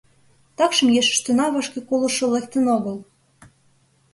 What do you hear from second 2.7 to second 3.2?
огыл.